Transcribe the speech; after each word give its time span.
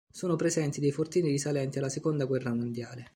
Sono 0.11 0.35
presenti 0.35 0.79
dei 0.79 0.91
fortini 0.91 1.29
risalenti 1.29 1.77
alla 1.77 1.87
Seconda 1.87 2.25
guerra 2.25 2.51
mondiale. 2.55 3.09